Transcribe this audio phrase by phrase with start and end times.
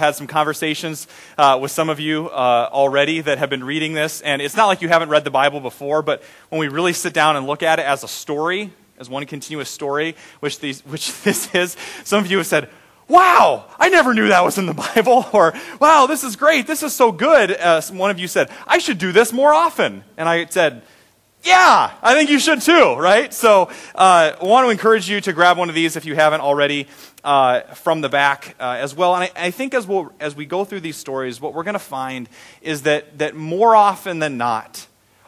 [0.00, 1.06] had some conversations
[1.38, 4.66] uh, with some of you uh, already that have been reading this, and it's not
[4.66, 7.62] like you haven't read the Bible before, but when we really sit down and look
[7.62, 12.24] at it as a story, as one continuous story, which, these, which this is, some
[12.24, 12.68] of you have said,
[13.08, 15.26] Wow, I never knew that was in the Bible.
[15.32, 16.68] Or, wow, this is great.
[16.68, 17.50] This is so good.
[17.50, 20.04] Uh, one of you said, I should do this more often.
[20.16, 20.82] And I said,
[21.42, 23.32] yeah, I think you should too, right?
[23.32, 26.42] So uh, I want to encourage you to grab one of these if you haven't
[26.42, 26.86] already
[27.24, 29.14] uh, from the back uh, as well.
[29.14, 31.74] And I, I think as, we'll, as we go through these stories, what we're going
[31.74, 32.28] to find
[32.60, 34.86] is that, that more often than not,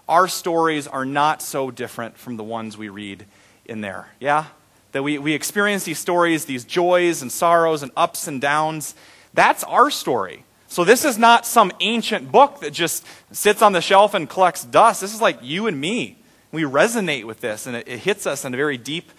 [0.09, 3.25] our stories are not so different from the ones we read
[3.65, 4.09] in there.
[4.20, 4.47] Yeah?
[4.92, 8.95] That we, we experience these stories, these joys and sorrows and ups and downs.
[9.33, 10.45] That's our story.
[10.73, 14.65] So this is not some ancient book that just sits on the shelf and collects
[14.65, 15.03] dust.
[15.03, 16.17] This is like you and me.
[16.51, 19.11] We resonate with this, and it, it hits us in a very deep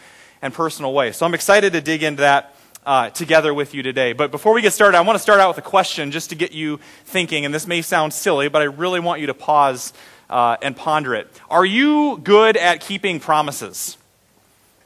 [0.42, 1.12] and personal way.
[1.12, 2.56] So I'm excited to dig into that
[2.88, 4.14] uh, together with you today.
[4.14, 6.36] But before we get started, I want to start out with a question just to
[6.36, 7.46] get you thinking.
[7.46, 9.94] And this may sound silly, but I really want you to pause
[10.32, 11.30] uh, and ponder it.
[11.52, 13.95] Are you good at keeping promises?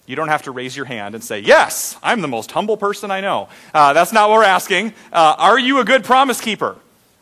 [0.07, 3.11] You don't have to raise your hand and say, Yes, I'm the most humble person
[3.11, 3.49] I know.
[3.73, 4.93] Uh, that's not what we're asking.
[5.11, 6.77] Uh, are you a good promise keeper?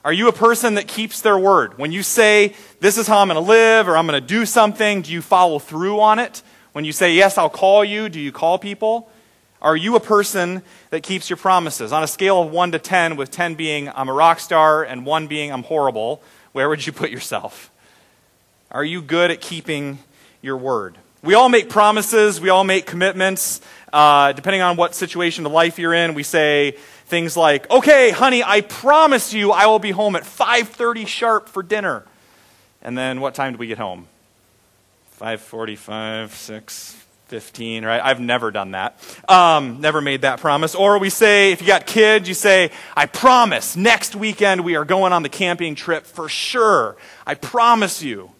[0.06, 1.80] Are you a person that keeps their word?
[1.80, 4.46] When you say, This is how I'm going to live, or I'm going to do
[4.46, 6.44] something, do you follow through on it?
[6.74, 9.10] When you say, Yes, I'll call you, do you call people?
[9.64, 11.92] Are you a person that keeps your promises?
[11.92, 15.08] On a scale of 1 to 10, with 10 being I'm a rock star and
[15.08, 17.72] 1 being I'm horrible, where would you put yourself?
[18.70, 19.98] Are you good at keeping
[20.44, 21.00] your word?
[21.26, 23.60] We all make promises, we all make commitments.
[23.92, 26.76] Uh, depending on what situation of life you're in, we say
[27.08, 31.64] things like, "Okay, honey, I promise you I will be home at 5:30 sharp for
[31.64, 32.06] dinner."
[32.84, 34.08] And then what time do we get home?
[35.20, 38.02] 5:45, 6, 15, right?
[38.04, 39.00] I've never done that.
[39.28, 40.76] Um, never made that promise.
[40.76, 44.86] Or we say, if you got kids, you say, I promise next weekend we are
[44.86, 46.98] going on the camping trip for sure.
[47.26, 48.35] I promise you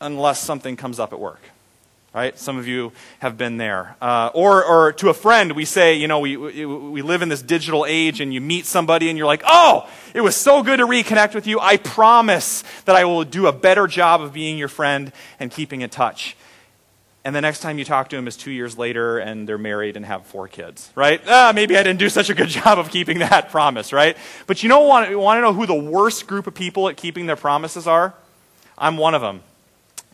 [0.00, 1.40] unless something comes up at work.
[2.14, 2.38] Right?
[2.38, 3.94] Some of you have been there.
[4.00, 7.28] Uh, or, or to a friend, we say, you know, we, we, we live in
[7.28, 10.78] this digital age and you meet somebody and you're like, oh, it was so good
[10.78, 11.60] to reconnect with you.
[11.60, 15.82] I promise that I will do a better job of being your friend and keeping
[15.82, 16.38] in touch.
[17.26, 19.96] And the next time you talk to them is two years later and they're married
[19.96, 21.20] and have four kids, right?
[21.26, 24.16] Ah, maybe I didn't do such a good job of keeping that promise, right?
[24.46, 27.26] But you know, want, want to know who the worst group of people at keeping
[27.26, 28.14] their promises are?
[28.78, 29.42] I'm one of them.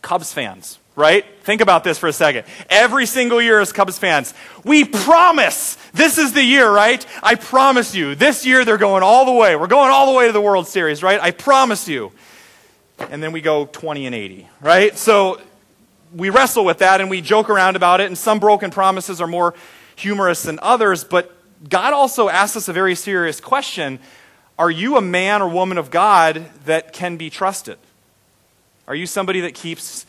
[0.03, 1.25] Cubs fans, right?
[1.41, 2.45] Think about this for a second.
[2.69, 7.03] Every single year as Cubs fans, we promise this is the year, right?
[7.23, 9.55] I promise you, this year they're going all the way.
[9.55, 11.19] We're going all the way to the World Series, right?
[11.19, 12.11] I promise you.
[12.99, 14.95] And then we go 20 and 80, right?
[14.95, 15.41] So
[16.13, 19.27] we wrestle with that and we joke around about it, and some broken promises are
[19.27, 19.55] more
[19.95, 21.35] humorous than others, but
[21.67, 23.99] God also asks us a very serious question
[24.59, 27.77] Are you a man or woman of God that can be trusted?
[28.85, 30.05] Are you somebody that keeps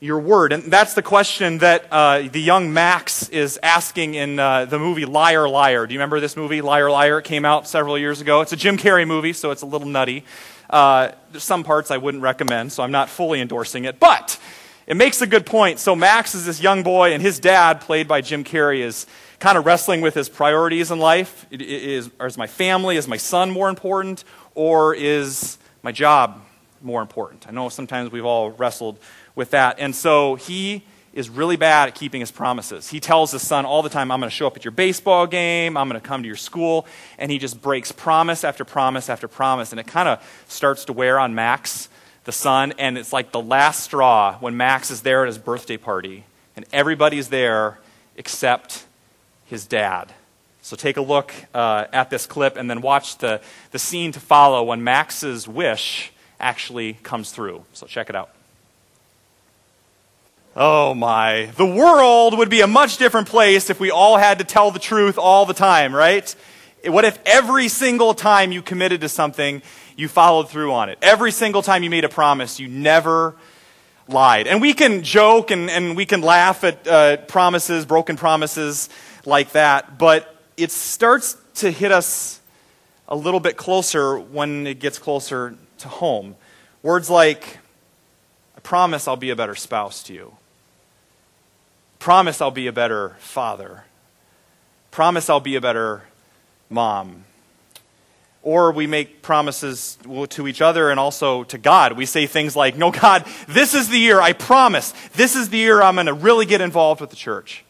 [0.00, 0.52] your word?
[0.52, 5.04] And that's the question that uh, the young Max is asking in uh, the movie
[5.04, 5.86] Liar Liar.
[5.86, 7.20] Do you remember this movie, Liar Liar?
[7.20, 8.40] It came out several years ago.
[8.40, 10.24] It's a Jim Carrey movie, so it's a little nutty.
[10.68, 14.00] Uh, there's some parts I wouldn't recommend, so I'm not fully endorsing it.
[14.00, 14.36] But
[14.88, 15.78] it makes a good point.
[15.78, 19.06] So Max is this young boy, and his dad, played by Jim Carrey, is
[19.38, 21.46] kind of wrestling with his priorities in life.
[21.52, 24.24] Is, is my family, is my son more important,
[24.56, 26.42] or is my job
[26.82, 27.46] more important.
[27.48, 28.98] I know sometimes we've all wrestled
[29.34, 29.78] with that.
[29.78, 32.88] And so he is really bad at keeping his promises.
[32.88, 35.26] He tells his son all the time, I'm going to show up at your baseball
[35.26, 36.86] game, I'm going to come to your school.
[37.18, 39.72] And he just breaks promise after promise after promise.
[39.72, 41.88] And it kind of starts to wear on Max,
[42.24, 42.72] the son.
[42.78, 46.24] And it's like the last straw when Max is there at his birthday party.
[46.56, 47.78] And everybody's there
[48.16, 48.84] except
[49.46, 50.12] his dad.
[50.60, 53.40] So take a look uh, at this clip and then watch the,
[53.70, 57.64] the scene to follow when Max's wish actually comes through.
[57.72, 58.30] So check it out.
[60.56, 61.50] Oh my.
[61.56, 64.78] The world would be a much different place if we all had to tell the
[64.78, 66.34] truth all the time, right?
[66.84, 69.62] What if every single time you committed to something,
[69.96, 70.98] you followed through on it?
[71.02, 73.36] Every single time you made a promise, you never
[74.08, 74.46] lied.
[74.46, 78.88] And we can joke and, and we can laugh at uh, promises, broken promises
[79.24, 82.40] like that, but it starts to hit us
[83.06, 86.36] a little bit closer when it gets closer to home.
[86.82, 87.58] Words like,
[88.56, 90.36] I promise I'll be a better spouse to you.
[91.98, 93.84] Promise I'll be a better father.
[94.90, 96.02] Promise I'll be a better
[96.70, 97.24] mom.
[98.42, 99.98] Or we make promises
[100.30, 101.92] to each other and also to God.
[101.94, 105.58] We say things like, No, God, this is the year, I promise, this is the
[105.58, 107.64] year I'm going to really get involved with the church.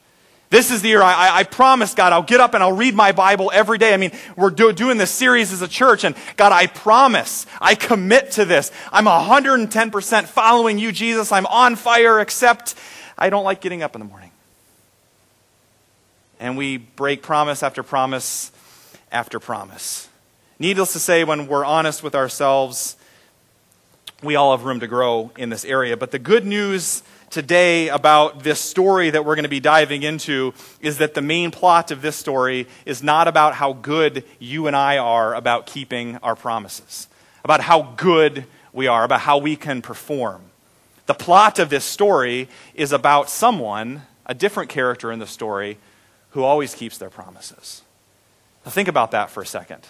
[0.51, 3.13] This is the year I, I, promise, God, I'll get up and I'll read my
[3.13, 3.93] Bible every day.
[3.93, 7.75] I mean, we're do, doing this series as a church, and God, I promise, I
[7.75, 8.73] commit to this.
[8.91, 11.33] I'm 110% following you, Jesus.
[11.33, 12.77] I'm on fire, except
[13.19, 14.31] I don't like getting up in the morning.
[16.41, 18.51] And we break promise after promise
[19.13, 20.09] after promise.
[20.59, 22.97] Needless to say, when we're honest with ourselves,
[24.23, 25.97] we all have room to grow in this area.
[25.97, 30.55] But the good news today about this story that we're going to be diving into
[30.81, 34.75] is that the main plot of this story is not about how good you and
[34.75, 37.09] I are about keeping our promises,
[37.45, 40.43] about how good we are, about how we can perform.
[41.07, 45.79] The plot of this story is about someone, a different character in the story,
[46.31, 47.83] who always keeps their promises.
[48.65, 49.87] Now, think about that for a second.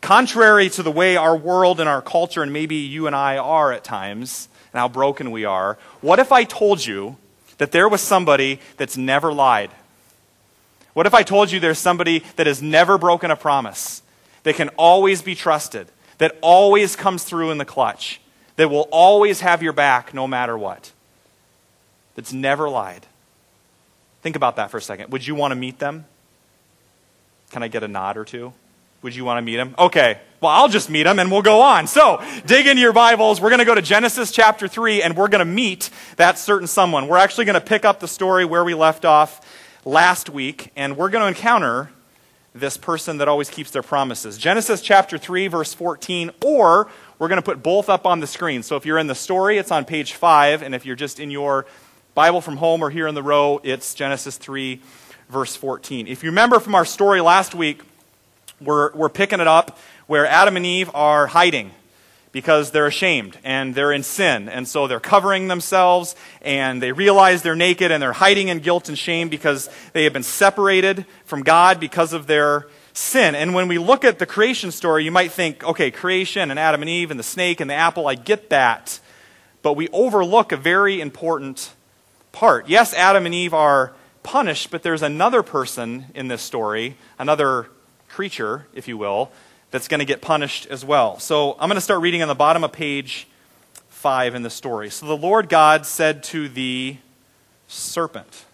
[0.00, 3.70] Contrary to the way our world and our culture, and maybe you and I are
[3.70, 7.16] at times, and how broken we are, what if I told you
[7.58, 9.70] that there was somebody that's never lied?
[10.92, 14.02] What if I told you there's somebody that has never broken a promise,
[14.42, 15.88] that can always be trusted,
[16.18, 18.20] that always comes through in the clutch,
[18.56, 20.92] that will always have your back no matter what,
[22.14, 23.06] that's never lied?
[24.22, 25.10] Think about that for a second.
[25.12, 26.04] Would you want to meet them?
[27.50, 28.52] Can I get a nod or two?
[29.02, 29.74] Would you want to meet him?
[29.78, 30.20] Okay.
[30.42, 31.86] Well, I'll just meet him and we'll go on.
[31.86, 33.40] So, dig into your Bibles.
[33.40, 36.66] We're going to go to Genesis chapter 3 and we're going to meet that certain
[36.66, 37.08] someone.
[37.08, 39.40] We're actually going to pick up the story where we left off
[39.86, 41.90] last week and we're going to encounter
[42.54, 44.36] this person that always keeps their promises.
[44.36, 46.88] Genesis chapter 3, verse 14, or
[47.18, 48.62] we're going to put both up on the screen.
[48.62, 51.30] So, if you're in the story, it's on page 5, and if you're just in
[51.30, 51.64] your
[52.14, 54.80] Bible from home or here in the row, it's Genesis 3,
[55.28, 56.06] verse 14.
[56.06, 57.82] If you remember from our story last week,
[58.60, 61.72] we're, we're picking it up where Adam and Eve are hiding
[62.32, 64.48] because they're ashamed and they're in sin.
[64.48, 68.88] And so they're covering themselves and they realize they're naked and they're hiding in guilt
[68.88, 73.34] and shame because they have been separated from God because of their sin.
[73.34, 76.82] And when we look at the creation story, you might think, okay, creation and Adam
[76.82, 79.00] and Eve and the snake and the apple, I get that.
[79.62, 81.72] But we overlook a very important
[82.32, 82.68] part.
[82.68, 83.92] Yes, Adam and Eve are
[84.22, 87.68] punished, but there's another person in this story, another
[88.10, 89.30] creature, if you will,
[89.70, 91.18] that's going to get punished as well.
[91.18, 93.28] So I'm going to start reading on the bottom of page
[93.88, 94.90] 5 in the story.
[94.90, 96.96] So the Lord God said to the
[97.68, 98.44] serpent,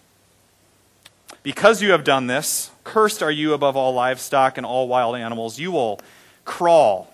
[1.43, 5.59] Because you have done this, cursed are you above all livestock and all wild animals.
[5.59, 5.99] You will
[6.45, 7.11] crawl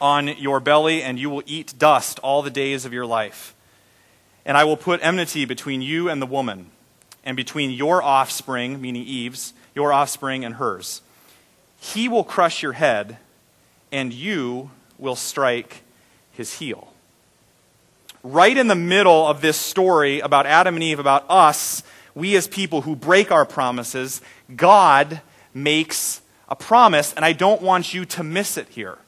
[0.00, 3.54] on your belly, and you will eat dust all the days of your life.
[4.44, 6.70] And I will put enmity between you and the woman,
[7.24, 11.02] and between your offspring, meaning Eve's, your offspring and hers.
[11.82, 13.16] He will crush your head,
[13.90, 15.82] and you will strike
[16.30, 16.92] his heel.
[18.22, 21.82] Right in the middle of this story about Adam and Eve, about us,
[22.14, 24.20] we as people who break our promises,
[24.54, 28.98] God makes a promise, and I don't want you to miss it here.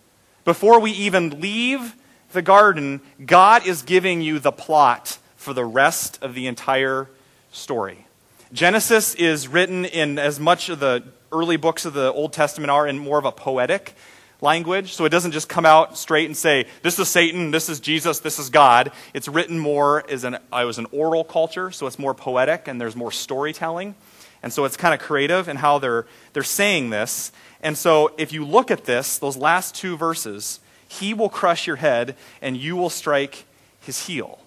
[0.45, 1.95] Before we even leave
[2.33, 7.09] the garden, God is giving you the plot for the rest of the entire
[7.53, 8.09] story.
[8.53, 11.05] Genesis is written in as much of the
[11.35, 13.95] early books of the Old Testament are in more of a poetic
[14.41, 14.93] language.
[14.93, 18.21] So it doesn't just come out straight and say, this is Satan, this is Jesus,
[18.21, 18.93] this is God.
[19.13, 22.69] It's written more as an, uh, I was an oral culture, so it's more poetic
[22.69, 23.95] and there's more storytelling.
[24.43, 27.33] And so it's kind of creative in how they're, they're saying this.
[27.63, 31.77] And so if you look at this, those last two verses, he will crush your
[31.77, 33.47] head and you will strike
[33.81, 34.39] his heel.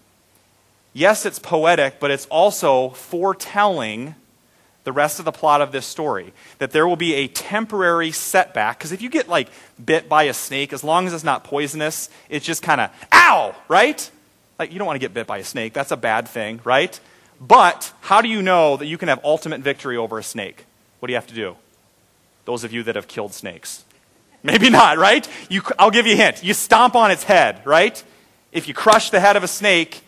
[0.93, 4.15] Yes, it's poetic, but it's also foretelling
[4.87, 6.31] the rest of the plot of this story.
[6.59, 8.77] That there will be a temporary setback.
[8.77, 9.49] Because if you get like
[9.83, 13.53] bit by a snake, as long as it's not poisonous, it's just kind of, ow,
[13.67, 14.09] right?
[14.57, 15.73] Like you don't want to get bit by a snake.
[15.73, 16.97] That's a bad thing, right?
[17.41, 20.63] But how do you know that you can have ultimate victory over a snake?
[21.01, 21.57] What do you have to do?
[22.45, 23.83] Those of you that have killed snakes.
[24.41, 25.27] Maybe not, right?
[25.49, 26.45] You, I'll give you a hint.
[26.45, 28.01] You stomp on its head, right?
[28.53, 29.99] If you crush the head of a snake,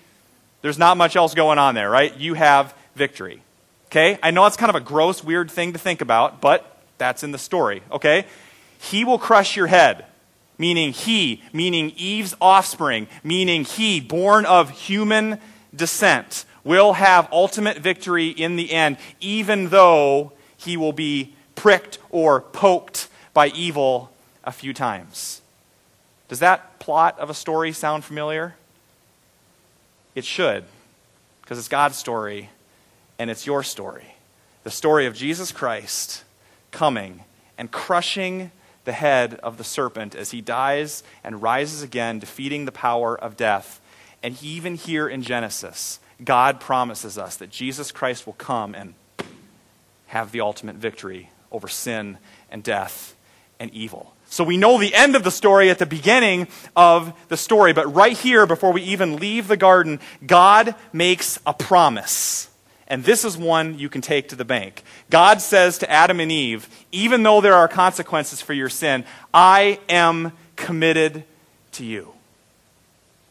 [0.62, 2.16] there's not much else going on there, right?
[2.16, 3.42] You have victory.
[3.90, 4.20] Okay?
[4.22, 7.32] I know it's kind of a gross, weird thing to think about, but that's in
[7.32, 7.82] the story.
[7.92, 8.26] Okay?
[8.80, 10.06] He will crush your head,
[10.58, 15.40] meaning he, meaning Eve's offspring, meaning he, born of human
[15.76, 22.42] descent, will have ultimate victory in the end, even though he will be pricked or
[22.42, 24.12] poked by evil
[24.44, 25.42] a few times.
[26.28, 28.56] Does that plot of a story sound familiar?
[30.14, 30.66] It should,
[31.42, 32.50] because it's God's story
[33.20, 34.16] and it's your story.
[34.64, 36.24] The story of Jesus Christ
[36.72, 37.24] coming
[37.58, 38.52] and crushing
[38.86, 43.38] the head of the serpent as he dies and rises again, defeating the power of
[43.38, 43.82] death.
[44.24, 48.94] And even here in Genesis, God promises us that Jesus Christ will come and
[50.08, 52.18] have the ultimate victory over sin
[52.50, 53.16] and death
[53.60, 54.14] and evil.
[54.26, 57.94] So we know the end of the story at the beginning of the story, but
[57.94, 62.49] right here, before we even leave the garden, God makes a promise.
[62.90, 64.84] And this is one you can take to the bank.
[65.12, 69.80] God says to Adam and Eve, even though there are consequences for your sin, I
[69.88, 71.24] am committed
[71.74, 72.14] to you.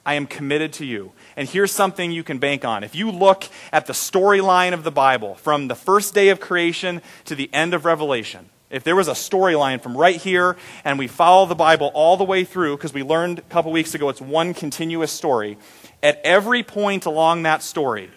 [0.06, 1.12] I am committed to you.
[1.36, 2.82] And here's something you can bank on.
[2.82, 7.02] If you look at the storyline of the Bible, from the first day of creation
[7.26, 11.08] to the end of Revelation, if there was a storyline from right here and we
[11.08, 14.20] follow the Bible all the way through, because we learned a couple weeks ago it's
[14.20, 15.58] one continuous story,
[16.02, 18.10] at every point along that story,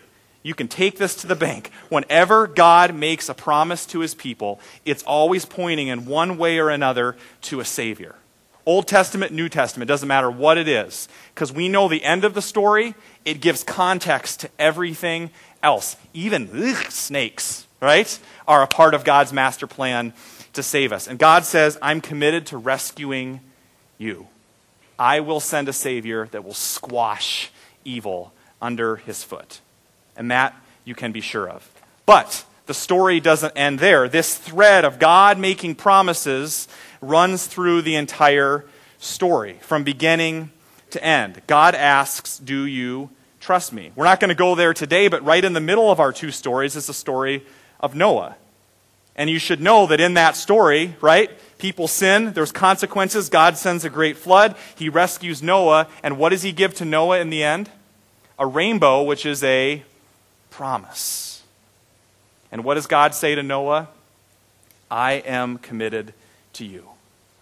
[0.44, 1.72] you can take this to the bank.
[1.90, 6.70] Whenever God makes a promise to his people, it's always pointing in one way or
[6.70, 8.16] another to a Savior.
[8.66, 12.34] Old Testament, New Testament, doesn't matter what it is, because we know the end of
[12.34, 12.96] the story,
[13.26, 15.32] it gives context to everything
[15.64, 15.96] else.
[16.14, 20.14] Even ugh, snakes, right, are a part of God's master plan
[20.54, 21.08] to save us.
[21.08, 23.42] And God says, I'm committed to rescuing
[23.98, 24.28] you.
[25.00, 27.52] I will send a Savior that will squash
[27.84, 28.32] evil
[28.62, 29.60] under his foot.
[30.16, 31.70] And that you can be sure of.
[32.06, 34.08] But the story doesn't end there.
[34.08, 36.68] This thread of God making promises
[37.02, 38.66] runs through the entire
[38.98, 40.52] story, from beginning
[40.92, 41.42] to end.
[41.48, 43.92] God asks, Do you trust me?
[43.96, 46.32] We're not going to go there today, but right in the middle of our two
[46.32, 47.46] stories is the story
[47.80, 48.36] of Noah.
[49.16, 53.28] And you should know that in that story, right, people sin, there's consequences.
[53.28, 54.56] God sends a great flood.
[54.76, 55.88] He rescues Noah.
[56.02, 57.70] And what does he give to Noah in the end?
[58.40, 59.84] A rainbow, which is a
[60.52, 61.42] promise.
[62.52, 63.90] And what does God say to Noah?
[64.92, 66.14] I am committed
[66.54, 66.86] to you.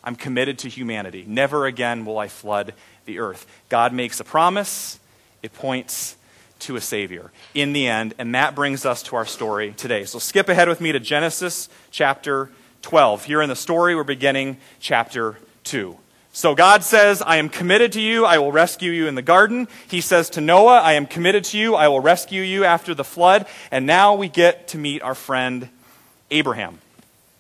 [0.04, 1.25] I'm committed to humanity.
[1.28, 2.74] Never again will I flood
[3.06, 3.46] the earth.
[3.68, 5.00] God makes a promise,
[5.44, 6.16] it points
[6.60, 8.13] to a Savior in the end.
[8.18, 10.06] And that brings us to our story today.
[10.06, 12.50] So skip ahead with me to Genesis chapter
[12.82, 13.25] 12.
[13.25, 15.98] Here in the story, we're beginning chapter 2.
[16.32, 18.26] So God says, I am committed to you.
[18.26, 19.68] I will rescue you in the garden.
[19.88, 21.76] He says to Noah, I am committed to you.
[21.76, 23.48] I will rescue you after the flood.
[23.72, 25.70] And now we get to meet our friend
[26.32, 26.80] Abraham,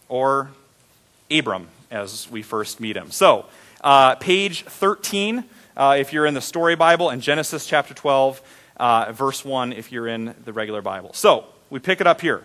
[0.07, 0.49] or
[1.29, 3.11] Abram, as we first meet him.
[3.11, 3.45] So,
[3.81, 5.43] uh, page 13,
[5.77, 8.41] uh, if you're in the story Bible, and Genesis chapter 12
[8.77, 11.13] uh, verse 1 if you're in the regular Bible.
[11.13, 12.43] So, we pick it up here.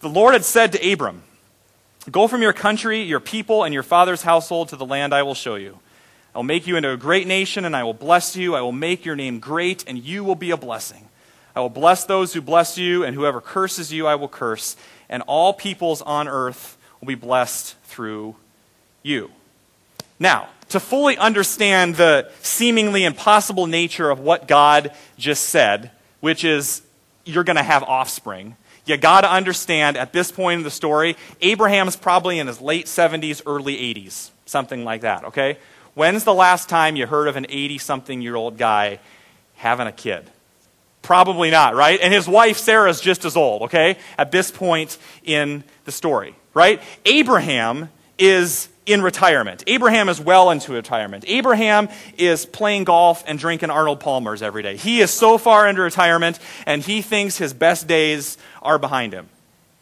[0.00, 1.22] The Lord had said to Abram,
[2.10, 5.34] Go from your country, your people, and your father's household to the land I will
[5.34, 5.78] show you.
[6.34, 8.54] I will make you into a great nation, and I will bless you.
[8.54, 11.08] I will make your name great, and you will be a blessing.
[11.56, 14.76] I will bless those who bless you, and whoever curses you, I will curse.
[15.08, 18.36] And all peoples on earth will be blessed through
[19.02, 19.30] you.
[20.18, 26.82] Now, to fully understand the seemingly impossible nature of what God just said, which is
[27.24, 28.56] you're going to have offspring,
[28.86, 32.86] you got to understand at this point in the story, Abraham's probably in his late
[32.86, 35.58] 70s, early 80s, something like that, okay?
[35.94, 39.00] When's the last time you heard of an 80 something year old guy
[39.54, 40.30] having a kid?
[41.02, 41.98] Probably not, right?
[42.00, 43.96] And his wife Sarah's just as old, okay?
[44.18, 46.82] At this point in the story, right?
[47.04, 49.64] Abraham is in retirement.
[49.66, 51.24] Abraham is well into retirement.
[51.26, 54.76] Abraham is playing golf and drinking Arnold Palmer's every day.
[54.76, 59.28] He is so far into retirement, and he thinks his best days are behind him.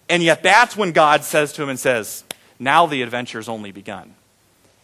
[0.09, 2.25] And yet, that's when God says to him and says,
[2.59, 4.15] Now the adventure's only begun.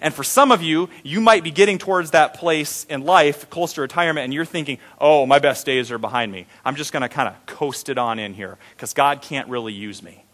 [0.00, 3.74] And for some of you, you might be getting towards that place in life, close
[3.74, 6.46] to retirement, and you're thinking, oh, my best days are behind me.
[6.64, 9.74] I'm just going to kind of coast it on in here because God can't really
[9.74, 10.24] use me.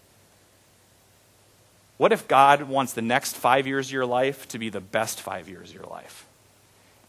[1.96, 5.20] What if God wants the next five years of your life to be the best
[5.20, 6.26] five years of your life?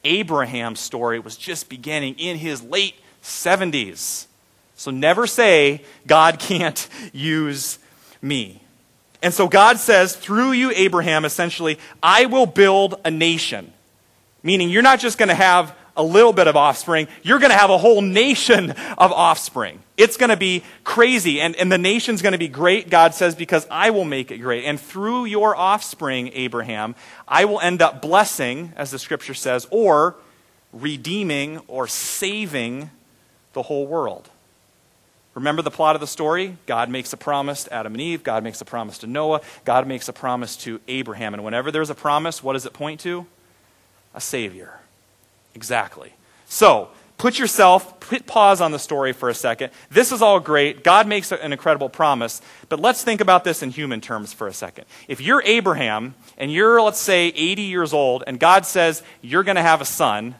[0.04, 4.28] Abraham's story was just beginning in his late 70s.
[4.76, 7.80] So never say, God can't use
[8.22, 8.62] me.
[9.22, 13.74] And so God says, through you, Abraham, essentially, I will build a nation.
[14.44, 17.58] Meaning, you're not just going to have a little bit of offspring, you're going to
[17.58, 19.82] have a whole nation of offspring.
[19.98, 21.42] It's going to be crazy.
[21.42, 24.38] And, and the nation's going to be great, God says, because I will make it
[24.38, 24.64] great.
[24.66, 26.96] And through your offspring, Abraham,
[27.28, 30.16] I will end up blessing, as the scripture says, or
[30.72, 32.92] redeeming or saving
[33.54, 34.30] the whole world.
[35.34, 36.58] Remember the plot of the story?
[36.66, 38.24] God makes a promise to Adam and Eve.
[38.24, 39.42] God makes a promise to Noah.
[39.66, 41.36] God makes a promise to Abraham.
[41.36, 43.28] And whenever there's a promise, what does it point to?
[44.16, 44.80] A Savior.
[45.58, 46.14] Exactly.
[46.46, 49.72] So, put yourself, put pause on the story for a second.
[49.90, 50.84] This is all great.
[50.84, 52.44] God makes an incredible promise.
[52.70, 54.86] But let's think about this in human terms for a second.
[55.08, 59.56] If you're Abraham and you're, let's say, 80 years old, and God says you're going
[59.56, 60.36] to have a son,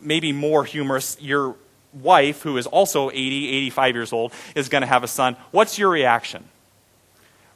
[0.00, 1.54] maybe more humorous, your
[1.92, 5.78] wife, who is also 80, 85 years old, is going to have a son, what's
[5.78, 6.42] your reaction?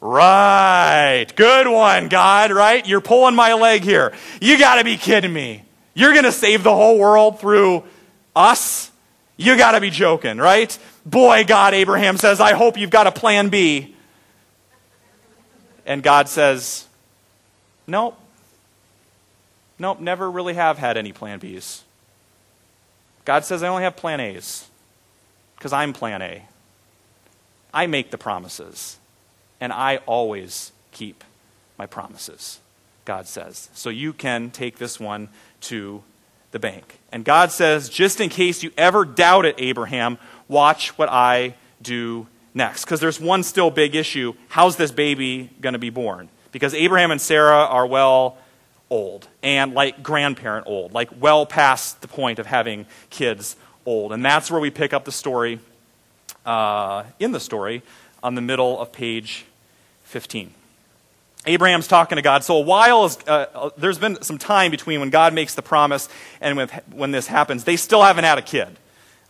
[0.02, 1.26] Right.
[1.37, 2.87] Good one, God, right?
[2.87, 4.12] You're pulling my leg here.
[4.42, 5.62] You got to be kidding me.
[5.94, 7.84] You're going to save the whole world through
[8.34, 8.90] us?
[9.37, 10.76] You got to be joking, right?
[11.04, 13.94] Boy, God, Abraham says, I hope you've got a plan B.
[15.84, 16.87] And God says,
[17.87, 18.18] Nope.
[19.78, 21.80] Nope, never really have had any plan Bs.
[23.25, 24.68] God says, I only have plan As
[25.56, 26.42] because I'm plan A.
[27.75, 28.99] I make the promises,
[29.61, 31.25] and I always keep
[31.78, 32.61] my promises,
[33.04, 33.68] God says.
[33.75, 35.28] So you can take this one
[35.62, 36.02] to
[36.52, 36.99] the bank.
[37.11, 40.18] And God says, just in case you ever doubt it, Abraham,
[40.49, 42.85] watch what I do next.
[42.85, 44.35] Because there's one still big issue.
[44.49, 46.28] How's this baby going to be born?
[46.52, 48.37] Because Abraham and Sarah are well
[48.90, 53.56] old and like grandparent old, like well past the point of having kids
[53.87, 54.12] old.
[54.12, 55.59] And that's where we pick up the story,
[56.44, 57.82] uh, in the story,
[58.23, 59.47] on the middle of page
[60.04, 60.52] 15.
[61.46, 62.44] Abraham's talking to God.
[62.44, 65.62] So a while is, uh, uh, there's been some time between when God makes the
[65.62, 66.08] promise
[66.40, 67.64] and when, when this happens.
[67.64, 68.78] They still haven't had a kid.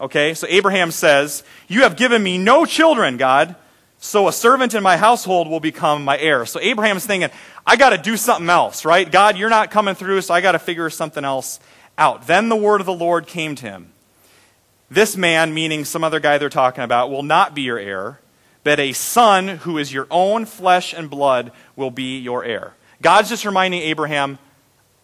[0.00, 3.54] Okay, so Abraham says, You have given me no children, God,
[3.98, 6.44] so a servant in my household will become my heir.
[6.44, 7.30] So Abraham's thinking,
[7.64, 9.10] I got to do something else, right?
[9.10, 11.60] God, you're not coming through, so I got to figure something else
[11.96, 12.26] out.
[12.26, 13.92] Then the word of the Lord came to him.
[14.90, 18.18] This man, meaning some other guy they're talking about, will not be your heir,
[18.64, 22.74] but a son who is your own flesh and blood will be your heir.
[23.00, 24.38] God's just reminding Abraham,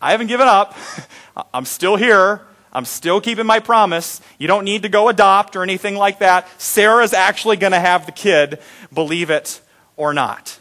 [0.00, 0.76] I haven't given up.
[1.54, 2.42] I'm still here.
[2.72, 4.20] I'm still keeping my promise.
[4.38, 6.48] You don't need to go adopt or anything like that.
[6.60, 8.60] Sarah's actually going to have the kid,
[8.92, 9.60] believe it
[9.96, 10.60] or not.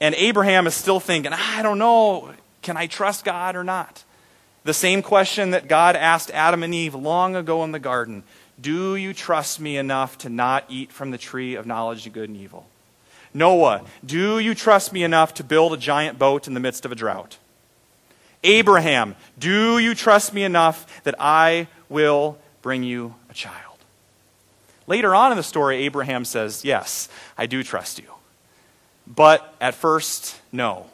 [0.00, 4.04] And Abraham is still thinking, I don't know, can I trust God or not?
[4.64, 8.22] The same question that God asked Adam and Eve long ago in the garden
[8.60, 12.28] Do you trust me enough to not eat from the tree of knowledge of good
[12.28, 12.66] and evil?
[13.32, 16.92] Noah, do you trust me enough to build a giant boat in the midst of
[16.92, 17.38] a drought?
[18.42, 23.78] Abraham, do you trust me enough that I will bring you a child?
[24.86, 27.08] Later on in the story, Abraham says, Yes,
[27.38, 28.06] I do trust you.
[29.06, 30.86] But at first, no.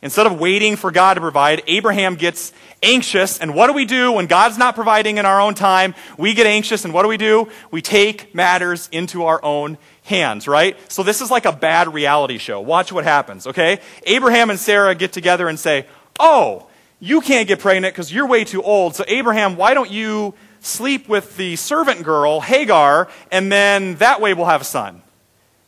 [0.00, 3.38] Instead of waiting for God to provide, Abraham gets anxious.
[3.38, 5.94] And what do we do when God's not providing in our own time?
[6.16, 7.48] We get anxious, and what do we do?
[7.70, 10.76] We take matters into our own hands, right?
[10.90, 12.60] So this is like a bad reality show.
[12.60, 13.80] Watch what happens, okay?
[14.04, 15.86] Abraham and Sarah get together and say,
[16.20, 16.68] Oh,
[17.00, 18.96] you can't get pregnant because you're way too old.
[18.96, 24.34] So, Abraham, why don't you sleep with the servant girl, Hagar, and then that way
[24.34, 25.02] we'll have a son?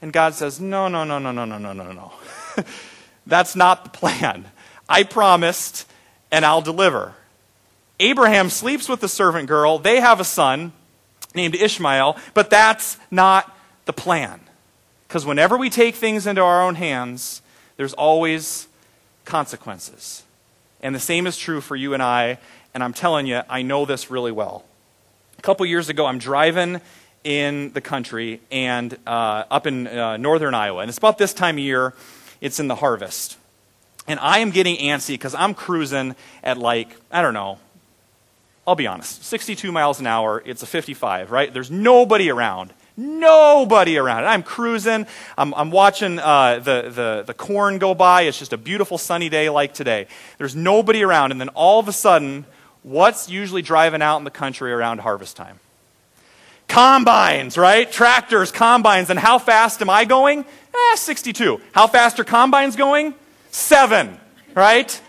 [0.03, 2.13] And God says, No, no, no, no, no, no, no, no, no.
[3.27, 4.47] That's not the plan.
[4.89, 5.87] I promised,
[6.31, 7.15] and I'll deliver.
[8.01, 9.79] Abraham sleeps with the servant girl.
[9.79, 10.73] They have a son
[11.35, 14.41] named Ishmael, but that's not the plan.
[15.07, 17.43] Because whenever we take things into our own hands,
[17.77, 18.69] there's always
[19.25, 20.23] consequences.
[20.83, 22.39] And the same is true for you and I.
[22.75, 24.65] And I'm telling you, I know this really well.
[25.39, 26.81] A couple years ago, I'm driving
[27.25, 30.81] in the country and uh, up in uh, northern Iowa.
[30.81, 31.95] And it's about this time of year,
[32.41, 33.37] it's in the harvest.
[34.07, 37.59] And I am getting antsy because I'm cruising at like, I don't know,
[38.67, 40.43] I'll be honest, 62 miles an hour.
[40.45, 41.53] It's a 55, right?
[41.53, 42.73] There's nobody around.
[42.97, 44.27] Nobody around.
[44.27, 45.07] I'm cruising.
[45.39, 48.23] I'm, I'm watching uh, the, the, the corn go by.
[48.23, 50.07] It's just a beautiful sunny day like today.
[50.39, 51.33] There's nobody around.
[51.33, 52.45] And then all of a sudden,
[52.83, 55.61] what's usually driving out in the country around harvest time?
[56.69, 57.91] Combines, right?
[57.91, 59.09] Tractors, combines.
[59.11, 60.45] And how fast am I going?
[60.75, 61.61] Eh, 62.
[61.73, 63.15] How fast are combines going?
[63.51, 64.19] Seven,
[64.55, 65.01] right?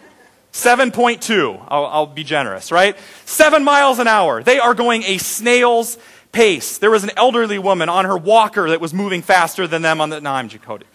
[0.54, 1.66] 7.2.
[1.68, 2.98] I'll, I'll be generous, right?
[3.26, 4.44] Seven miles an hour.
[4.44, 5.98] They are going a snail's
[6.32, 6.78] pace.
[6.78, 10.10] There was an elderly woman on her walker that was moving faster than them on
[10.10, 10.22] the.
[10.22, 10.86] No, I'm Jacoby.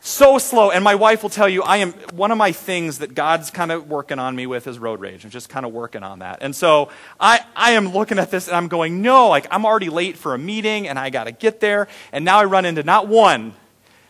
[0.00, 0.70] So slow.
[0.70, 3.72] And my wife will tell you, I am one of my things that God's kind
[3.72, 5.24] of working on me with is road rage.
[5.24, 6.38] I'm just kind of working on that.
[6.42, 9.88] And so I, I am looking at this and I'm going, no, like I'm already
[9.88, 11.88] late for a meeting and I got to get there.
[12.12, 13.52] And now I run into not one,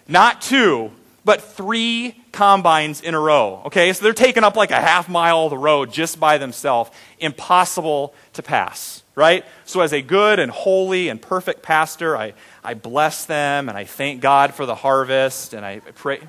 [0.09, 0.90] not two,
[1.25, 3.62] but three combines in a row.
[3.66, 6.90] Okay, so they're taking up like a half mile of the road just by themselves.
[7.19, 9.45] Impossible to pass right?
[9.64, 13.85] So, as a good and holy and perfect pastor, I, I bless them and I
[13.85, 16.21] thank God for the harvest and I pray.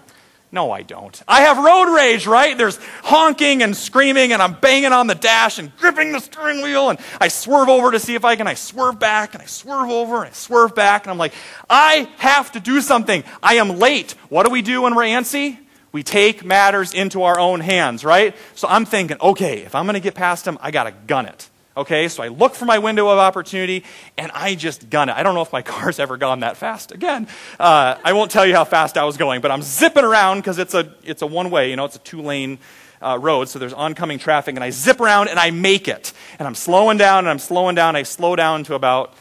[0.49, 1.21] No, I don't.
[1.27, 2.57] I have road rage, right?
[2.57, 6.89] There's honking and screaming, and I'm banging on the dash and gripping the steering wheel,
[6.89, 8.47] and I swerve over to see if I can.
[8.47, 11.33] I swerve back, and I swerve over, and I swerve back, and I'm like,
[11.69, 13.25] I have to do something.
[13.43, 14.13] I am late.
[14.29, 15.57] What do we do when we're antsy?
[15.91, 18.35] We take matters into our own hands, right?
[18.55, 21.25] So I'm thinking, okay, if I'm going to get past him, I got to gun
[21.25, 21.49] it.
[21.77, 23.83] Okay, so I look for my window of opportunity
[24.17, 25.15] and I just gun it.
[25.15, 27.27] I don't know if my car's ever gone that fast again.
[27.59, 30.57] Uh, I won't tell you how fast I was going, but I'm zipping around because
[30.57, 32.57] it's a, it's a one way, you know, it's a two lane
[32.99, 36.13] uh, road, so there's oncoming traffic, and I zip around and I make it.
[36.39, 37.95] And I'm slowing down and I'm slowing down.
[37.95, 39.13] I slow down to about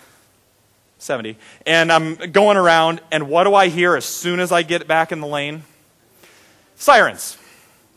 [0.96, 1.36] 70.
[1.66, 5.12] And I'm going around, and what do I hear as soon as I get back
[5.12, 5.64] in the lane?
[6.76, 7.36] Sirens.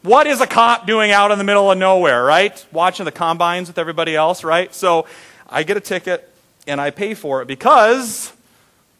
[0.01, 2.65] What is a cop doing out in the middle of nowhere, right?
[2.71, 4.73] Watching the combines with everybody else, right?
[4.73, 5.05] So
[5.49, 6.29] I get a ticket
[6.67, 8.31] and I pay for it because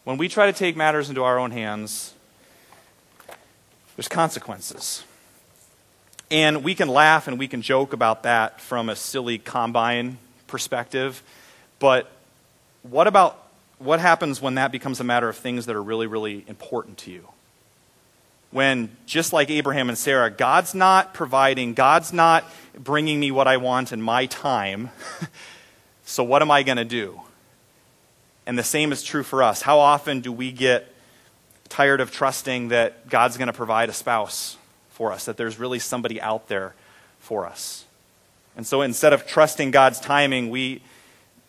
[0.04, 2.12] when we try to take matters into our own hands,
[3.96, 5.04] there's consequences.
[6.30, 11.22] And we can laugh and we can joke about that from a silly combine perspective,
[11.78, 12.10] but
[12.82, 16.44] what about what happens when that becomes a matter of things that are really, really
[16.46, 17.26] important to you?
[18.50, 23.58] When, just like Abraham and Sarah, God's not providing, God's not bringing me what I
[23.58, 24.90] want in my time.
[26.04, 27.20] so, what am I going to do?
[28.46, 29.62] And the same is true for us.
[29.62, 30.92] How often do we get
[31.68, 34.56] tired of trusting that God's going to provide a spouse
[34.90, 36.74] for us, that there's really somebody out there
[37.20, 37.84] for us?
[38.56, 40.82] And so, instead of trusting God's timing, we,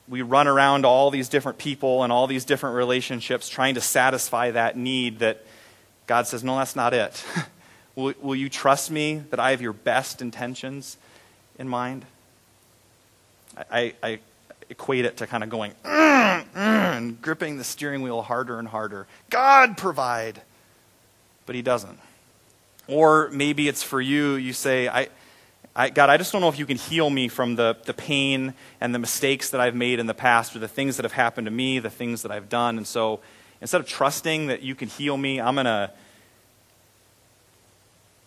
[0.08, 4.52] we run around all these different people and all these different relationships trying to satisfy
[4.52, 5.44] that need that
[6.12, 7.24] God says, No, that's not it.
[7.96, 10.98] will, will you trust me that I have your best intentions
[11.58, 12.04] in mind?
[13.56, 14.20] I, I, I
[14.70, 18.68] equate it to kind of going mm, mm, and gripping the steering wheel harder and
[18.68, 19.08] harder.
[19.30, 20.42] God provide,
[21.46, 21.98] but He doesn't.
[22.90, 25.08] Or maybe it's for you, you say, I,
[25.74, 28.54] I, God, I just don't know if you can heal me from the, the pain
[28.82, 31.46] and the mistakes that I've made in the past or the things that have happened
[31.46, 32.76] to me, the things that I've done.
[32.76, 33.22] And so
[33.62, 35.92] instead of trusting that you can heal me, I'm going to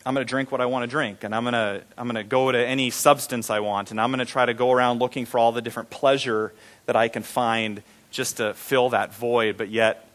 [0.06, 2.22] I'm going to drink what I want to drink, and I'm going to, I'm going
[2.22, 4.98] to go to any substance I want, and I'm going to try to go around
[4.98, 6.52] looking for all the different pleasure
[6.84, 10.06] that I can find just to fill that void, but yet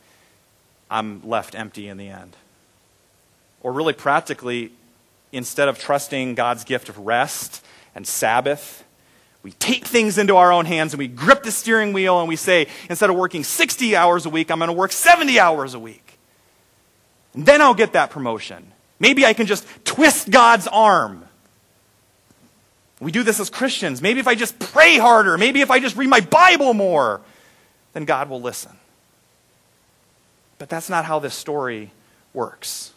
[0.91, 2.35] I'm left empty in the end.
[3.63, 4.71] Or, really practically,
[5.31, 8.83] instead of trusting God's gift of rest and Sabbath,
[9.41, 12.35] we take things into our own hands and we grip the steering wheel and we
[12.35, 15.79] say, instead of working 60 hours a week, I'm going to work 70 hours a
[15.79, 16.19] week.
[17.33, 18.71] And then I'll get that promotion.
[18.99, 21.23] Maybe I can just twist God's arm.
[22.99, 24.01] We do this as Christians.
[24.01, 27.21] Maybe if I just pray harder, maybe if I just read my Bible more,
[27.93, 28.73] then God will listen.
[30.57, 31.91] But that's not how this story
[32.33, 32.91] works.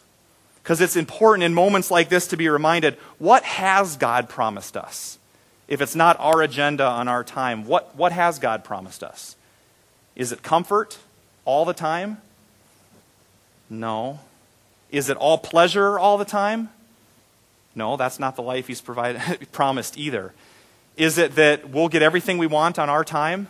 [0.61, 5.17] Because it's important in moments like this to be reminded what has God promised us?
[5.67, 9.35] If it's not our agenda on our time, what, what has God promised us?
[10.15, 10.99] Is it comfort
[11.45, 12.17] all the time?
[13.69, 14.19] No.
[14.91, 16.69] Is it all pleasure all the time?
[17.75, 19.21] No, that's not the life he's provided,
[19.51, 20.33] promised either.
[20.95, 23.47] Is it that we'll get everything we want on our time?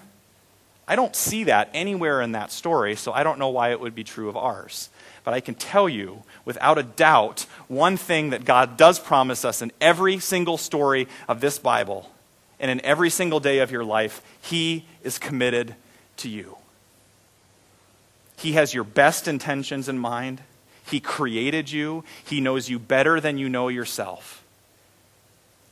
[0.87, 3.95] I don't see that anywhere in that story, so I don't know why it would
[3.95, 4.89] be true of ours.
[5.23, 9.61] But I can tell you, without a doubt, one thing that God does promise us
[9.61, 12.11] in every single story of this Bible
[12.59, 15.75] and in every single day of your life, He is committed
[16.17, 16.57] to you.
[18.37, 20.41] He has your best intentions in mind.
[20.85, 24.43] He created you, He knows you better than you know yourself.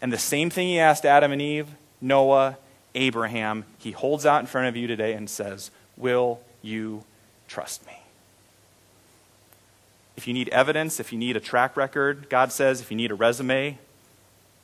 [0.01, 1.67] And the same thing He asked Adam and Eve,
[1.99, 2.57] Noah,
[2.95, 7.03] Abraham, He holds out in front of you today and says, Will you
[7.47, 8.00] trust me?
[10.17, 13.11] If you need evidence, if you need a track record, God says, if you need
[13.11, 13.77] a resume,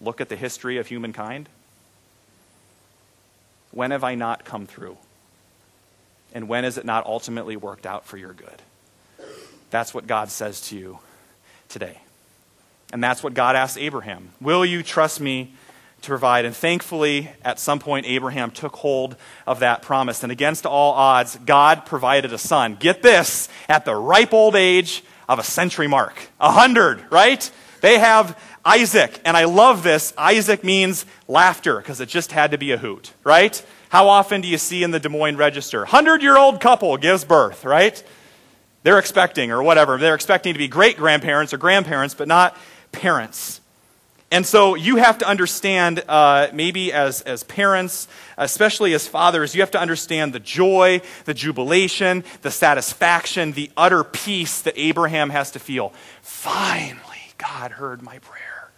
[0.01, 1.49] look at the history of humankind.
[3.71, 4.97] When have I not come through?
[6.33, 8.61] And when has it not ultimately worked out for your good?
[9.69, 10.99] That's what God says to you
[11.69, 11.99] today.
[12.93, 15.53] And that's what God asked Abraham Will you trust me
[16.07, 16.45] to provide?
[16.45, 19.15] And thankfully, at some point, Abraham took hold
[19.45, 20.23] of that promise.
[20.23, 22.75] And against all odds, God provided a son.
[22.79, 26.29] Get this, at the ripe old age of a century mark.
[26.39, 27.49] A hundred, right?
[27.81, 29.21] They have Isaac.
[29.23, 30.13] And I love this.
[30.17, 33.63] Isaac means laughter because it just had to be a hoot, right?
[33.89, 35.79] How often do you see in the Des Moines Register?
[35.79, 38.03] 100 year old couple gives birth, right?
[38.87, 39.97] they're expecting or whatever.
[39.97, 42.55] They're expecting to be great grandparents or grandparents, but not
[42.93, 43.59] parents.
[44.29, 49.61] And so you have to understand, uh, maybe as, as parents, especially as fathers, you
[49.61, 55.51] have to understand the joy, the jubilation, the satisfaction, the utter peace that Abraham has
[55.51, 55.93] to feel.
[56.21, 57.01] Finally,
[57.37, 58.69] God heard my prayer.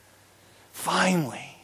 [0.71, 1.57] Finally.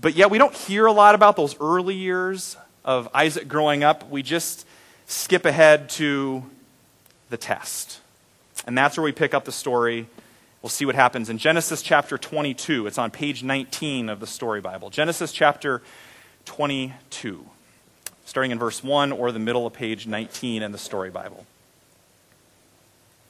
[0.00, 4.08] But yet we don't hear a lot about those early years of Isaac growing up.
[4.08, 4.66] We just
[5.06, 6.44] skip ahead to
[7.28, 8.00] the test.
[8.66, 10.06] And that's where we pick up the story.
[10.62, 12.86] We'll see what happens in Genesis chapter 22.
[12.86, 14.90] It's on page 19 of the Story Bible.
[14.90, 15.80] Genesis chapter
[16.44, 17.46] 22,
[18.26, 21.46] starting in verse 1 or the middle of page 19 in the Story Bible.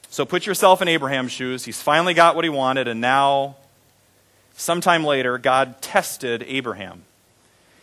[0.09, 1.63] So put yourself in Abraham's shoes.
[1.63, 3.55] He's finally got what he wanted, and now,
[4.57, 7.03] sometime later, God tested Abraham.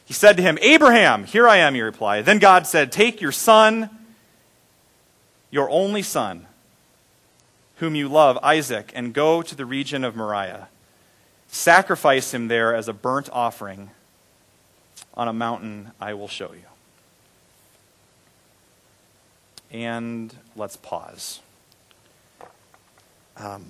[0.04, 2.26] He said to him, Abraham, here I am, he replied.
[2.26, 3.88] Then God said, Take your son,
[5.50, 6.47] your only son,
[7.78, 10.68] whom you love, Isaac, and go to the region of Moriah.
[11.48, 13.90] Sacrifice him there as a burnt offering
[15.14, 16.62] on a mountain I will show you.
[19.70, 21.40] And let's pause.
[23.36, 23.64] Um,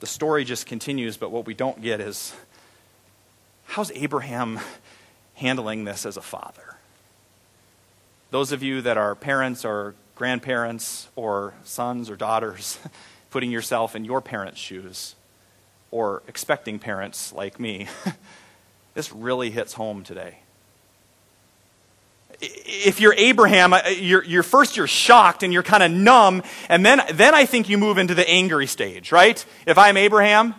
[0.00, 2.34] the story just continues, but what we don't get is
[3.66, 4.60] how's Abraham
[5.34, 6.76] handling this as a father?
[8.30, 12.78] Those of you that are parents or grandparents or sons or daughters,
[13.30, 15.14] putting yourself in your parents' shoes,
[15.90, 17.88] or expecting parents like me,
[18.94, 20.38] this really hits home today
[22.42, 27.00] if you're Abraham, you're, you're first you're shocked and you're kind of numb, and then,
[27.12, 29.44] then I think you move into the angry stage, right?
[29.66, 30.54] If I'm Abraham,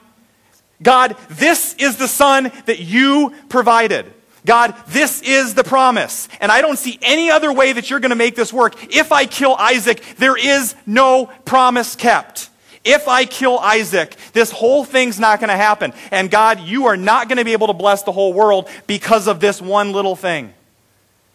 [0.82, 4.12] God, this is the son that you provided.
[4.46, 6.28] God, this is the promise.
[6.42, 8.94] And I don't see any other way that you're going to make this work.
[8.94, 12.50] If I kill Isaac, there is no promise kept.
[12.84, 15.94] If I kill Isaac, this whole thing's not going to happen.
[16.12, 19.28] And God, you are not going to be able to bless the whole world because
[19.28, 20.54] of this one little thing.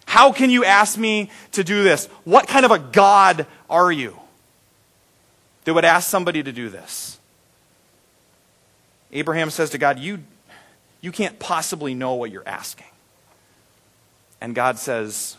[0.05, 2.07] How can you ask me to do this?
[2.25, 4.19] What kind of a God are you
[5.65, 7.19] that would ask somebody to do this?
[9.13, 10.19] Abraham says to God, You,
[11.01, 12.87] you can't possibly know what you're asking.
[14.41, 15.37] And God says,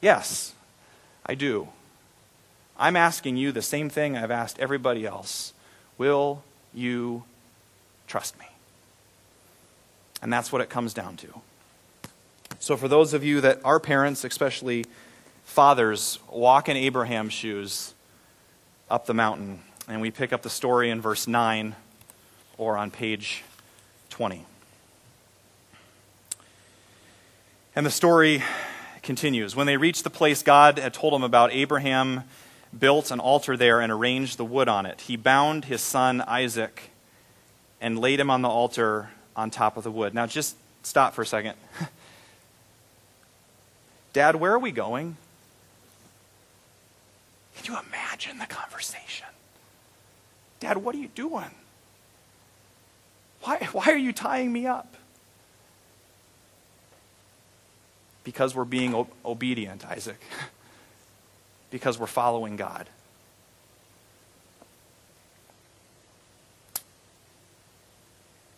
[0.00, 0.54] Yes,
[1.24, 1.68] I do.
[2.78, 5.54] I'm asking you the same thing I've asked everybody else.
[5.96, 6.42] Will
[6.74, 7.24] you
[8.06, 8.46] trust me?
[10.20, 11.28] And that's what it comes down to.
[12.58, 14.84] So, for those of you that are parents, especially
[15.44, 17.94] fathers, walk in Abraham's shoes
[18.90, 19.60] up the mountain.
[19.88, 21.74] And we pick up the story in verse 9
[22.58, 23.44] or on page
[24.10, 24.44] 20.
[27.76, 28.42] And the story
[29.02, 29.54] continues.
[29.54, 32.24] When they reached the place God had told them about, Abraham
[32.76, 35.02] built an altar there and arranged the wood on it.
[35.02, 36.84] He bound his son Isaac
[37.78, 40.14] and laid him on the altar on top of the wood.
[40.14, 41.54] Now, just stop for a second.
[44.14, 45.18] Dad, where are we going?
[47.56, 49.26] Can you imagine the conversation?
[50.60, 51.50] Dad, what are you doing?
[53.42, 54.96] Why, why are you tying me up?
[58.26, 60.20] Because we're being o- obedient, Isaac.
[61.70, 62.88] because we're following God.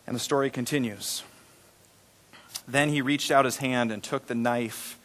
[0.06, 1.22] And the story continues.
[2.66, 4.98] Then he reached out his hand and took the knife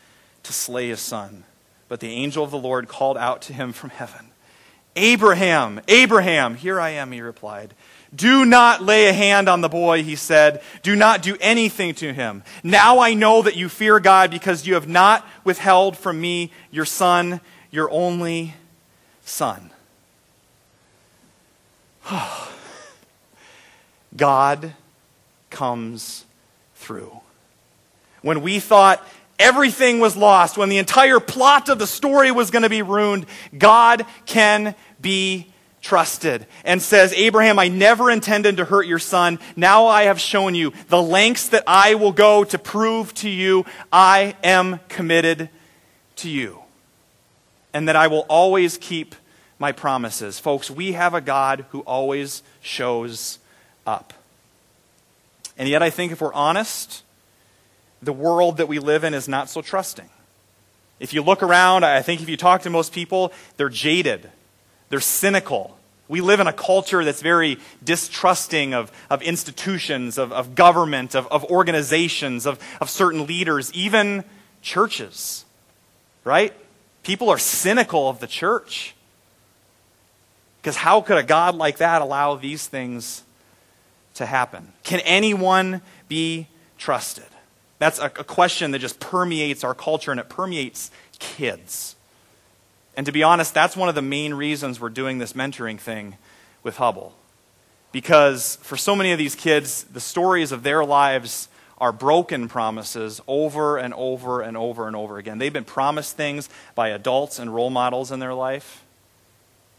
[0.44, 1.44] to slay his son.
[1.90, 4.28] But the angel of the Lord called out to him from heaven
[4.96, 7.74] Abraham, Abraham, here I am, he replied.
[8.16, 10.62] Do not lay a hand on the boy, he said.
[10.84, 12.44] Do not do anything to him.
[12.64, 16.86] Now I know that you fear God because you have not withheld from me your
[16.86, 18.54] son, your only
[19.24, 19.72] son.
[24.16, 24.74] God
[25.50, 26.26] comes
[26.76, 27.20] through.
[28.22, 29.06] When we thought
[29.40, 33.26] everything was lost, when the entire plot of the story was going to be ruined,
[33.58, 35.53] God can be
[35.84, 39.38] trusted and says, Abraham, I never intended to hurt your son.
[39.56, 43.66] Now I have shown you the lengths that I will go to prove to you
[43.92, 45.50] I am committed
[46.18, 46.60] to you
[47.74, 49.14] and that I will always keep
[49.60, 50.40] my promises.
[50.40, 53.40] Folks, we have a God who always shows
[53.86, 54.14] up.
[55.58, 57.04] And yet, I think if we're honest,
[58.02, 60.10] the world that we live in is not so trusting.
[61.00, 64.32] If you look around, I think if you talk to most people, they're jaded,
[64.94, 65.76] they're cynical.
[66.08, 71.26] We live in a culture that's very distrusting of, of institutions, of, of government, of,
[71.32, 74.24] of organizations, of, of certain leaders, even
[74.62, 75.46] churches.
[76.24, 76.54] Right?
[77.02, 78.94] People are cynical of the church.
[80.62, 83.24] Because how could a God like that allow these things
[84.14, 84.74] to happen?
[84.84, 87.26] Can anyone be trusted?
[87.80, 91.96] That's a, a question that just permeates our culture and it permeates kids.
[92.96, 96.18] And to be honest, that's one of the main reasons we're doing this mentoring thing
[96.62, 97.12] with Hubbell.
[97.92, 101.48] Because for so many of these kids, the stories of their lives
[101.80, 105.38] are broken promises over and over and over and over again.
[105.38, 108.84] They've been promised things by adults and role models in their life,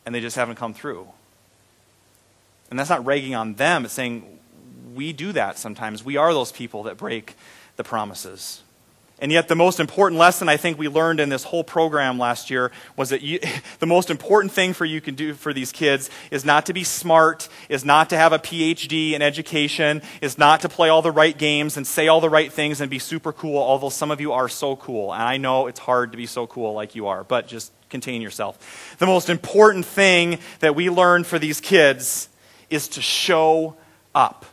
[0.04, 1.08] and they just haven't come through.
[2.70, 4.38] And that's not ragging on them, it's saying
[4.94, 6.04] we do that sometimes.
[6.04, 7.36] We are those people that break
[7.76, 8.62] the promises.
[9.20, 12.50] And yet, the most important lesson I think we learned in this whole program last
[12.50, 13.38] year was that you,
[13.78, 16.82] the most important thing for you can do for these kids is not to be
[16.82, 21.12] smart, is not to have a PhD in education, is not to play all the
[21.12, 24.20] right games and say all the right things and be super cool, although some of
[24.20, 25.12] you are so cool.
[25.12, 28.20] And I know it's hard to be so cool like you are, but just contain
[28.20, 28.96] yourself.
[28.98, 32.28] The most important thing that we learned for these kids
[32.68, 33.76] is to show
[34.12, 34.44] up.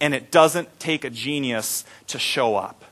[0.00, 2.84] And it doesn't take a genius to show up.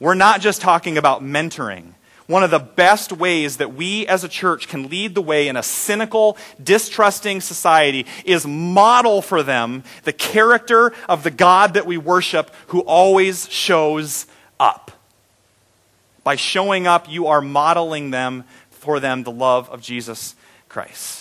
[0.00, 1.94] We're not just talking about mentoring.
[2.26, 5.56] One of the best ways that we as a church can lead the way in
[5.56, 11.96] a cynical, distrusting society is model for them the character of the God that we
[11.96, 14.26] worship who always shows
[14.60, 14.90] up.
[16.22, 20.34] By showing up, you are modeling them for them the love of Jesus
[20.68, 21.17] Christ.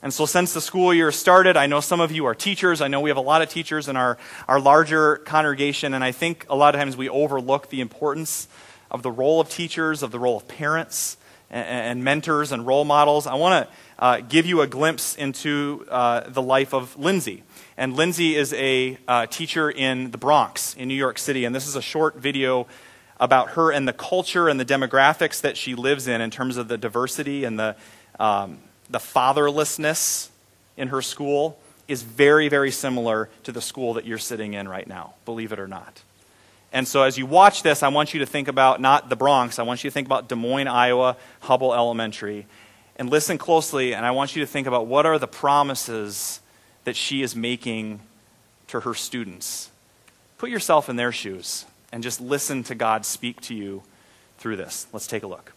[0.00, 2.80] And so, since the school year started, I know some of you are teachers.
[2.80, 6.12] I know we have a lot of teachers in our, our larger congregation, and I
[6.12, 8.46] think a lot of times we overlook the importance
[8.92, 11.16] of the role of teachers, of the role of parents,
[11.50, 13.26] and, and mentors and role models.
[13.26, 17.42] I want to uh, give you a glimpse into uh, the life of Lindsay.
[17.76, 21.66] And Lindsay is a uh, teacher in the Bronx, in New York City, and this
[21.66, 22.68] is a short video
[23.18, 26.68] about her and the culture and the demographics that she lives in, in terms of
[26.68, 27.74] the diversity and the.
[28.20, 30.28] Um, the fatherlessness
[30.76, 34.86] in her school is very, very similar to the school that you're sitting in right
[34.86, 36.02] now, believe it or not.
[36.72, 39.58] And so as you watch this, I want you to think about not the Bronx,
[39.58, 42.46] I want you to think about Des Moines, Iowa, Hubbell Elementary.
[42.96, 46.40] And listen closely, and I want you to think about what are the promises
[46.84, 48.00] that she is making
[48.68, 49.70] to her students.
[50.36, 53.82] Put yourself in their shoes and just listen to God speak to you
[54.38, 54.86] through this.
[54.92, 55.52] Let's take a look.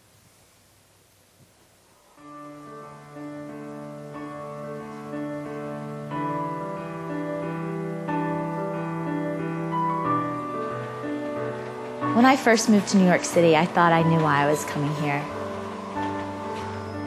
[12.14, 14.66] When I first moved to New York City, I thought I knew why I was
[14.66, 15.24] coming here.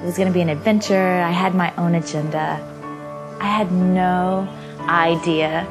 [0.01, 1.21] It was going to be an adventure.
[1.21, 2.59] I had my own agenda.
[3.39, 4.49] I had no
[4.81, 5.69] idea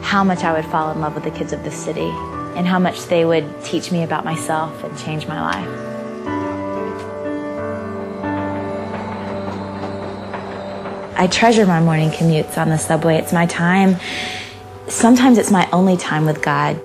[0.00, 2.08] how much I would fall in love with the kids of the city
[2.56, 5.68] and how much they would teach me about myself and change my life.
[11.18, 13.16] I treasure my morning commutes on the subway.
[13.16, 13.96] It's my time.
[14.88, 16.80] Sometimes it's my only time with God.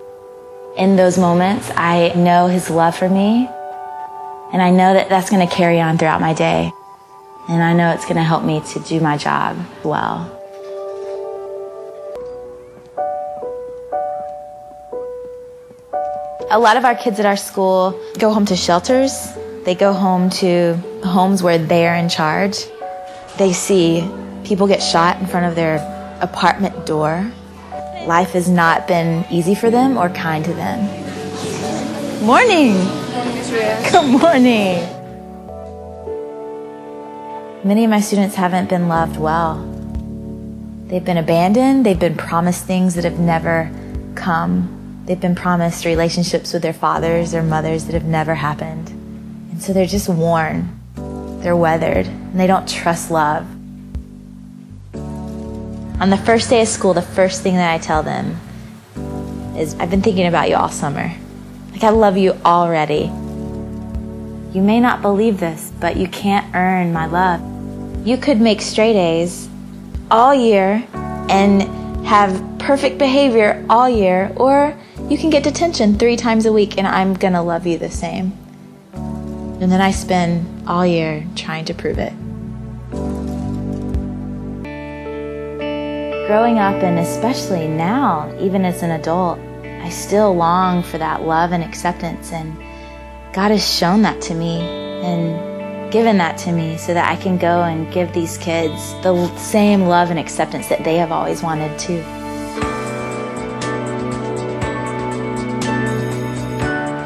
[0.78, 3.50] In those moments, I know His love for me,
[4.54, 6.72] and I know that that's going to carry on throughout my day.
[7.50, 10.36] And I know it's going to help me to do my job well.
[16.52, 19.12] A lot of our kids at our school go home to shelters.
[19.66, 22.66] They go home to homes where they're in charge.
[23.38, 24.10] They see
[24.44, 25.78] people get shot in front of their
[26.22, 27.32] apartment door
[28.06, 30.80] life has not been easy for them or kind to them.
[32.26, 32.74] Morning.
[33.92, 34.88] Good morning.
[37.64, 39.66] Many of my students haven't been loved well.
[40.88, 43.70] They've been abandoned, they've been promised things that have never
[44.16, 45.04] come.
[45.06, 48.90] They've been promised relationships with their fathers or mothers that have never happened.
[49.52, 50.80] And so they're just worn,
[51.42, 53.46] they're weathered, and they don't trust love.
[56.00, 58.38] On the first day of school, the first thing that I tell them
[59.58, 61.14] is I've been thinking about you all summer.
[61.74, 63.12] Like, I love you already.
[64.54, 67.42] You may not believe this, but you can't earn my love.
[68.08, 69.50] You could make straight A's
[70.10, 71.64] all year and
[72.06, 74.78] have perfect behavior all year, or
[75.10, 78.38] you can get detention three times a week and I'm gonna love you the same.
[78.94, 82.14] And then I spend all year trying to prove it.
[86.30, 91.54] Growing up, and especially now, even as an adult, I still long for that love
[91.54, 92.32] and acceptance.
[92.32, 92.56] And
[93.34, 97.40] God has shown that to me and given that to me so that I can
[97.40, 101.80] go and give these kids the same love and acceptance that they have always wanted
[101.80, 102.04] too.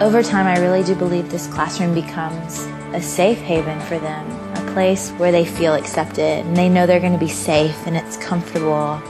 [0.04, 4.43] Over time, I really do believe this classroom becomes a safe haven for them,
[4.74, 8.18] place where they feel accepted and they know they're going to be safe and it's
[8.18, 9.02] comfortable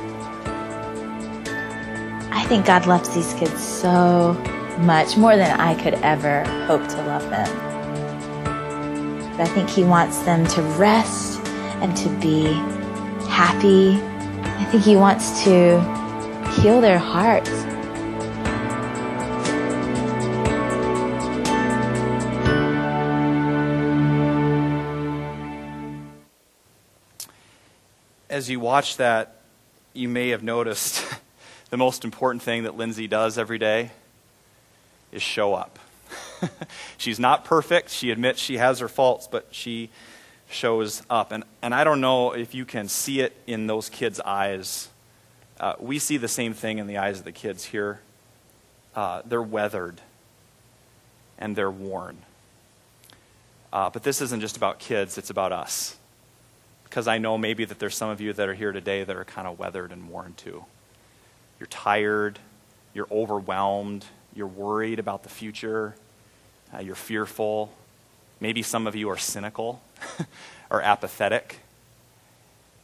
[2.43, 4.33] I think God loves these kids so
[4.79, 7.47] much, more than I could ever hope to love them.
[9.31, 11.39] But I think He wants them to rest
[11.81, 12.51] and to be
[13.29, 13.93] happy.
[14.43, 15.79] I think He wants to
[16.59, 17.49] heal their hearts.
[28.33, 29.35] As you watch that
[29.93, 31.05] you may have noticed
[31.69, 33.91] the most important thing that Lindsay does every day
[35.11, 35.77] is show up.
[36.97, 37.91] She's not perfect.
[37.91, 39.91] She admits she has her faults, but she
[40.49, 41.31] shows up.
[41.31, 44.89] And, and I don't know if you can see it in those kids' eyes.
[45.59, 47.99] Uh, we see the same thing in the eyes of the kids here.
[48.95, 50.01] Uh, they're weathered
[51.37, 52.17] and they're worn.
[53.71, 55.97] Uh, but this isn't just about kids, it's about us.
[56.93, 59.25] Because I know maybe that there's some of you that are here today that are
[59.25, 60.63] kind of weathered and worn too.
[61.59, 62.37] You're tired,
[62.93, 65.95] you're overwhelmed, you're worried about the future,
[66.71, 67.73] uh, you're fearful.
[68.39, 69.81] Maybe some of you are cynical
[70.69, 71.61] or apathetic.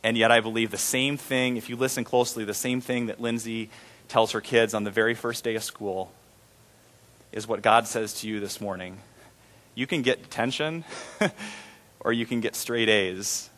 [0.02, 3.22] And yet, I believe the same thing, if you listen closely, the same thing that
[3.22, 3.70] Lindsay
[4.08, 6.12] tells her kids on the very first day of school
[7.32, 8.98] is what God says to you this morning.
[9.76, 10.84] You can get detention
[12.00, 13.52] or you can get straight A's,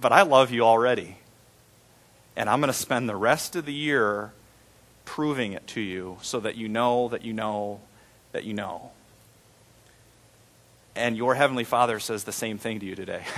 [0.00, 1.16] but I love you already.
[2.36, 4.32] And I'm going to spend the rest of the year
[5.04, 7.80] proving it to you so that you know that you know
[8.32, 8.90] that you know.
[10.96, 13.24] And your Heavenly Father says the same thing to you today.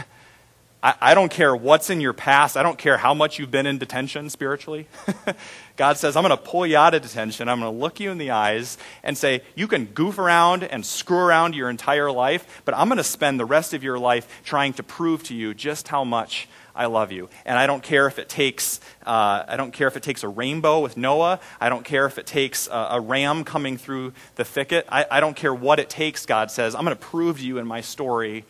[0.83, 2.57] I, I don't care what's in your past.
[2.57, 4.87] I don't care how much you've been in detention spiritually.
[5.77, 7.49] God says, I'm going to pull you out of detention.
[7.49, 10.85] I'm going to look you in the eyes and say, You can goof around and
[10.85, 14.43] screw around your entire life, but I'm going to spend the rest of your life
[14.45, 17.31] trying to prove to you just how much I love you.
[17.47, 20.29] And I don't care if it takes, uh, I don't care if it takes a
[20.29, 21.41] rainbow with Noah.
[21.59, 24.87] I don't care if it takes a, a ram coming through the thicket.
[24.91, 26.75] I, I don't care what it takes, God says.
[26.75, 28.45] I'm going to prove to you in my story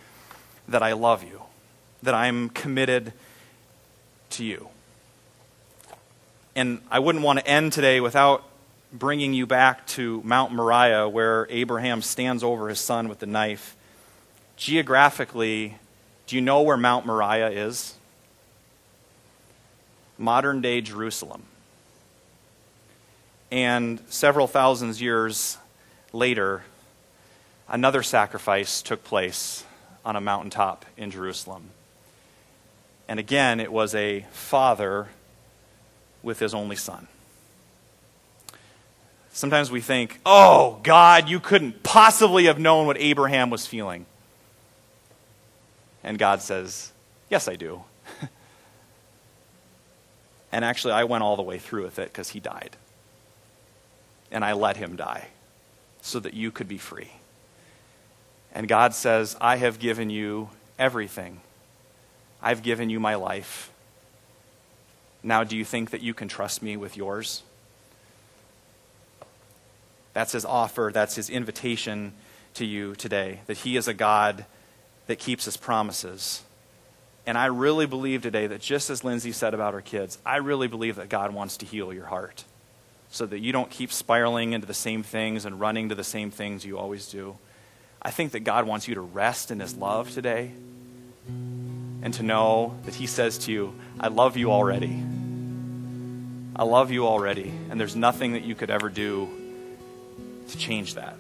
[0.69, 1.41] that I love you,
[2.03, 3.13] that I'm committed
[4.31, 4.69] to you.
[6.55, 8.45] And I wouldn't want to end today without
[8.93, 13.77] bringing you back to Mount Moriah, where Abraham stands over his son with the knife.
[14.57, 15.79] Geographically,
[16.27, 17.97] do you know where Mount Moriah is?
[20.19, 21.43] modern day Jerusalem.
[23.51, 25.59] And several thousands years
[26.13, 26.63] later,
[27.69, 29.65] another sacrifice took place
[30.05, 31.71] on a mountaintop in Jerusalem.
[33.09, 35.09] And again, it was a father
[36.23, 37.07] with his only son.
[39.31, 44.07] Sometimes we think, oh, God, you couldn't possibly have known what Abraham was feeling.
[46.03, 46.91] And God says,
[47.29, 47.83] yes, I do.
[50.53, 52.77] And actually, I went all the way through with it because he died.
[54.31, 55.29] And I let him die
[56.01, 57.11] so that you could be free.
[58.55, 60.49] And God says, I have given you
[60.79, 61.43] everything.
[62.47, 63.73] I've given you my life.
[65.25, 67.43] Now, do you think that you can trust me with yours?
[70.13, 72.13] That's his offer, that's his invitation
[72.55, 74.47] to you today that he is a God
[75.09, 76.45] that keeps his promises.
[77.27, 80.69] And I really believe today that just as Lindsay said about her kids, I really
[80.69, 82.45] believe that God wants to heal your heart
[83.11, 86.31] so that you don't keep spiraling into the same things and running to the same
[86.31, 87.39] things you always do.
[88.01, 90.53] I think that God wants you to rest in His love today
[92.07, 95.03] and to know that He says to you, I love you already.
[96.55, 97.53] I love you already.
[97.69, 99.29] And there's nothing that you could ever do
[100.47, 101.17] to change that.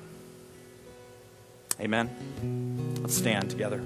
[1.80, 2.98] Amen.
[3.02, 3.82] Let's stand together.